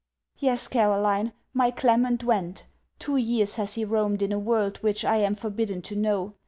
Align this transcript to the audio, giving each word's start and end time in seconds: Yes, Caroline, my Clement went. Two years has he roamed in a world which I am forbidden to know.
Yes, 0.39 0.67
Caroline, 0.67 1.31
my 1.53 1.69
Clement 1.69 2.23
went. 2.23 2.63
Two 2.97 3.17
years 3.17 3.57
has 3.57 3.75
he 3.75 3.85
roamed 3.85 4.23
in 4.23 4.31
a 4.31 4.39
world 4.39 4.77
which 4.77 5.05
I 5.05 5.17
am 5.17 5.35
forbidden 5.35 5.83
to 5.83 5.95
know. 5.95 6.33